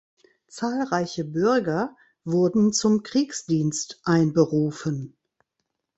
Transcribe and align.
Zahlreiche 0.47 1.23
Bürger 1.23 1.95
wurden 2.23 2.73
zum 2.73 3.03
Kriegsdienst 3.03 4.01
einberufen. 4.03 5.15